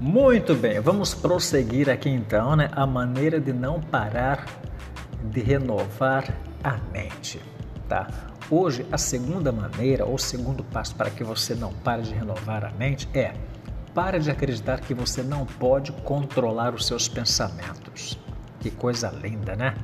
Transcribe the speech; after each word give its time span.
Muito 0.00 0.54
bem, 0.54 0.80
vamos 0.80 1.12
prosseguir 1.12 1.90
aqui 1.90 2.08
então, 2.08 2.56
né? 2.56 2.70
A 2.72 2.86
maneira 2.86 3.38
de 3.38 3.52
não 3.52 3.82
parar 3.82 4.46
de 5.24 5.42
renovar 5.42 6.34
a 6.64 6.78
mente, 6.90 7.38
tá? 7.86 8.08
Hoje, 8.50 8.86
a 8.90 8.96
segunda 8.96 9.52
maneira 9.52 10.06
ou 10.06 10.16
segundo 10.16 10.64
passo 10.64 10.94
para 10.94 11.10
que 11.10 11.22
você 11.22 11.54
não 11.54 11.70
pare 11.70 12.00
de 12.00 12.14
renovar 12.14 12.64
a 12.64 12.70
mente 12.70 13.10
é 13.12 13.34
pare 13.94 14.18
de 14.18 14.30
acreditar 14.30 14.80
que 14.80 14.94
você 14.94 15.22
não 15.22 15.44
pode 15.44 15.92
controlar 15.92 16.74
os 16.74 16.86
seus 16.86 17.06
pensamentos. 17.06 18.18
Que 18.58 18.70
coisa 18.70 19.10
linda, 19.10 19.54
né? 19.54 19.74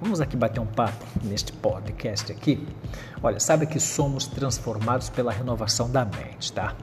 Vamos 0.00 0.20
aqui 0.20 0.36
bater 0.36 0.58
um 0.58 0.66
papo 0.66 1.06
neste 1.22 1.52
podcast 1.52 2.32
aqui. 2.32 2.66
Olha, 3.22 3.38
sabe 3.38 3.64
que 3.66 3.78
somos 3.78 4.26
transformados 4.26 5.08
pela 5.08 5.30
renovação 5.30 5.88
da 5.88 6.04
mente, 6.04 6.52
tá? 6.52 6.74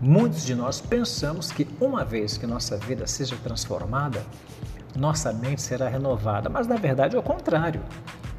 Muitos 0.00 0.44
de 0.44 0.54
nós 0.54 0.80
pensamos 0.80 1.52
que 1.52 1.66
uma 1.80 2.04
vez 2.04 2.36
que 2.36 2.46
nossa 2.46 2.76
vida 2.76 3.06
seja 3.06 3.36
transformada, 3.36 4.22
nossa 4.96 5.32
mente 5.32 5.62
será 5.62 5.88
renovada, 5.88 6.48
mas 6.48 6.66
na 6.66 6.76
verdade 6.76 7.16
é 7.16 7.18
o 7.18 7.22
contrário. 7.22 7.80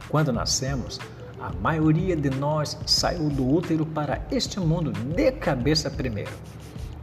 Quando 0.09 0.31
nascemos, 0.31 0.99
a 1.39 1.51
maioria 1.53 2.15
de 2.15 2.29
nós 2.29 2.77
saiu 2.85 3.29
do 3.29 3.47
útero 3.47 3.85
para 3.85 4.21
este 4.31 4.59
mundo 4.59 4.91
de 4.91 5.31
cabeça 5.31 5.89
primeiro. 5.89 6.31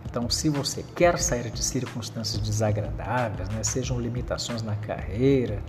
Então, 0.05 0.29
se 0.29 0.49
você 0.49 0.85
quer 0.95 1.19
sair 1.19 1.51
de 1.51 1.65
circunstâncias 1.65 2.41
desagradáveis, 2.41 3.49
né, 3.49 3.63
sejam 3.63 3.99
limitações 3.99 4.63
na 4.63 4.77
carreira, 4.77 5.63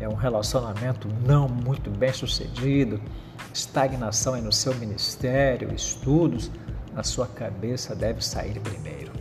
é 0.00 0.08
um 0.08 0.14
relacionamento 0.14 1.08
não 1.26 1.48
muito 1.48 1.90
bem 1.90 2.12
sucedido, 2.12 3.00
estagnação 3.52 4.40
no 4.40 4.52
seu 4.52 4.74
ministério, 4.74 5.74
estudos, 5.74 6.50
na 6.96 7.02
sua 7.02 7.26
cabeça 7.26 7.94
deve 7.94 8.24
sair 8.24 8.58
primeiro. 8.58 9.12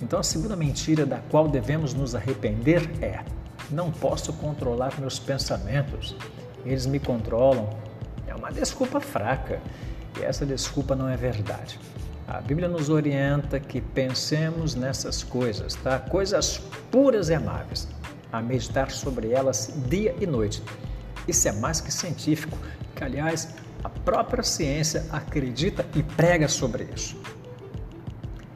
Então, 0.00 0.18
a 0.18 0.22
segunda 0.22 0.56
mentira 0.56 1.04
da 1.04 1.18
qual 1.30 1.46
devemos 1.46 1.92
nos 1.92 2.14
arrepender 2.14 2.90
é: 3.04 3.22
não 3.70 3.92
posso 3.92 4.32
controlar 4.32 4.98
meus 4.98 5.18
pensamentos, 5.18 6.16
eles 6.64 6.86
me 6.86 6.98
controlam. 6.98 7.68
É 8.26 8.34
uma 8.34 8.50
desculpa 8.50 8.98
fraca 8.98 9.60
e 10.18 10.24
essa 10.24 10.46
desculpa 10.46 10.96
não 10.96 11.08
é 11.08 11.16
verdade. 11.16 11.78
A 12.26 12.40
Bíblia 12.40 12.68
nos 12.68 12.88
orienta 12.88 13.60
que 13.60 13.82
pensemos 13.82 14.74
nessas 14.74 15.22
coisas, 15.22 15.74
tá? 15.74 15.98
Coisas 15.98 16.58
puras 16.90 17.28
e 17.28 17.34
amáveis, 17.34 17.86
a 18.32 18.40
meditar 18.40 18.90
sobre 18.90 19.30
elas 19.30 19.70
dia 19.88 20.14
e 20.18 20.26
noite. 20.26 20.62
Isso 21.28 21.46
é 21.46 21.52
mais 21.52 21.82
que 21.82 21.92
científico, 21.92 22.56
que 22.96 23.04
aliás 23.04 23.54
a 23.84 23.88
própria 23.90 24.42
ciência 24.42 25.04
acredita 25.12 25.84
e 25.94 26.02
prega 26.02 26.48
sobre 26.48 26.88
isso. 26.94 27.20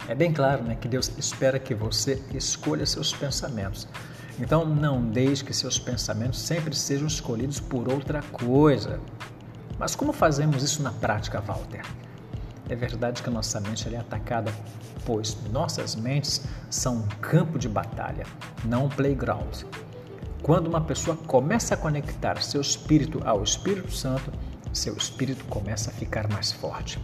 É 0.08 0.14
bem 0.14 0.32
claro 0.32 0.64
né, 0.64 0.74
que 0.74 0.88
Deus 0.88 1.12
espera 1.18 1.58
que 1.58 1.74
você 1.74 2.22
escolha 2.32 2.86
seus 2.86 3.12
pensamentos. 3.12 3.86
Então, 4.40 4.64
não 4.64 5.02
deixe 5.02 5.44
que 5.44 5.52
seus 5.52 5.78
pensamentos 5.78 6.40
sempre 6.40 6.74
sejam 6.74 7.06
escolhidos 7.06 7.60
por 7.60 7.92
outra 7.92 8.22
coisa. 8.22 9.00
Mas 9.78 9.94
como 9.94 10.14
fazemos 10.14 10.62
isso 10.62 10.82
na 10.82 10.92
prática, 10.92 11.40
Walter? 11.42 11.82
É 12.70 12.74
verdade 12.74 13.22
que 13.22 13.28
nossa 13.28 13.60
mente 13.60 13.94
é 13.94 13.98
atacada, 13.98 14.50
pois 15.04 15.36
nossas 15.52 15.94
mentes 15.94 16.42
são 16.70 16.96
um 16.96 17.08
campo 17.20 17.58
de 17.58 17.68
batalha, 17.68 18.24
não 18.64 18.86
um 18.86 18.88
playground. 18.88 19.64
Quando 20.42 20.68
uma 20.68 20.80
pessoa 20.80 21.16
começa 21.16 21.74
a 21.74 21.76
conectar 21.76 22.40
seu 22.40 22.60
espírito 22.60 23.20
ao 23.24 23.42
Espírito 23.42 23.92
Santo, 23.92 24.32
seu 24.78 24.96
espírito 24.96 25.44
começa 25.46 25.90
a 25.90 25.92
ficar 25.92 26.28
mais 26.28 26.52
forte. 26.52 26.98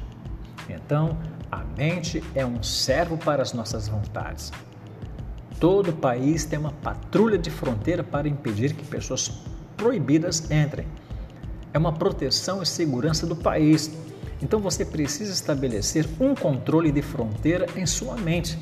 Então, 0.69 1.19
a 1.51 1.63
mente 1.77 2.23
é 2.35 2.47
um 2.47 2.63
servo 2.63 3.19
para 3.19 3.43
as 3.43 3.53
nossas 3.53 3.89
vontades. 3.89 4.53
Todo 5.61 5.93
país 5.93 6.45
tem 6.45 6.59
uma 6.59 6.73
patrulha 6.73 7.37
de 7.37 7.51
fronteira 7.51 8.03
para 8.03 8.29
impedir 8.29 8.75
que 8.75 8.85
pessoas 8.85 9.31
proibidas 9.77 10.51
entrem. 10.51 10.87
É 11.73 11.79
uma 11.79 11.93
proteção 11.93 12.63
e 12.63 12.67
segurança 12.67 13.27
do 13.27 13.37
país. 13.37 13.91
Então 14.41 14.61
você 14.61 14.85
precisa 14.85 15.33
estabelecer 15.33 16.09
um 16.21 16.35
controle 16.35 16.91
de 16.91 17.03
fronteira 17.03 17.67
em 17.77 17.87
sua 17.87 18.17
mente, 18.17 18.59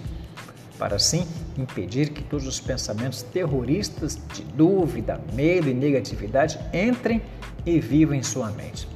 para 0.79 0.97
assim 0.97 1.27
impedir 1.57 2.11
que 2.11 2.23
todos 2.23 2.47
os 2.47 2.61
pensamentos 2.61 3.23
terroristas 3.23 4.19
de 4.35 4.43
dúvida, 4.43 5.21
medo 5.33 5.69
e 5.69 5.75
negatividade 5.75 6.59
entrem 6.73 7.23
e 7.65 7.79
vivam 7.81 8.15
em 8.15 8.23
sua 8.23 8.51
mente 8.51 8.92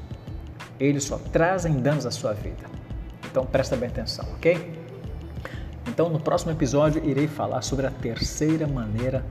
eles 0.78 1.04
só 1.04 1.19
trazem 1.19 1.75
danos 1.81 2.06
à 2.06 2.10
sua 2.10 2.32
vida. 2.32 2.64
Então 3.31 3.44
presta 3.44 3.76
bem 3.76 3.88
atenção, 3.88 4.25
ok? 4.34 4.87
Então 5.88 6.09
no 6.09 6.19
próximo 6.19 6.53
episódio 6.53 7.04
irei 7.04 7.26
falar 7.26 7.62
sobre 7.62 7.87
a 7.87 7.91
terceira 7.91 8.66
maneira 8.66 9.25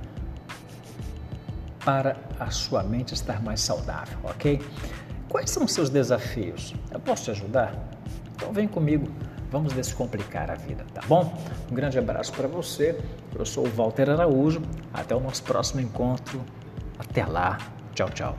para 1.83 2.17
a 2.39 2.49
sua 2.49 2.83
mente 2.83 3.13
estar 3.13 3.41
mais 3.41 3.61
saudável, 3.61 4.17
ok? 4.23 4.59
Quais 5.29 5.51
são 5.51 5.65
os 5.65 5.73
seus 5.73 5.89
desafios? 5.89 6.73
Eu 6.91 6.99
posso 6.99 7.25
te 7.25 7.31
ajudar? 7.31 7.75
Então 8.35 8.51
vem 8.51 8.67
comigo, 8.67 9.07
vamos 9.51 9.73
descomplicar 9.73 10.49
a 10.49 10.55
vida, 10.55 10.85
tá 10.93 11.01
bom? 11.07 11.37
Um 11.71 11.75
grande 11.75 11.99
abraço 11.99 12.33
para 12.33 12.47
você. 12.47 12.99
Eu 13.37 13.45
sou 13.45 13.65
o 13.65 13.69
Walter 13.69 14.09
Araújo. 14.09 14.61
Até 14.93 15.15
o 15.15 15.19
nosso 15.19 15.43
próximo 15.43 15.81
encontro. 15.81 16.41
Até 16.97 17.25
lá. 17.25 17.57
Tchau, 17.93 18.09
tchau. 18.09 18.37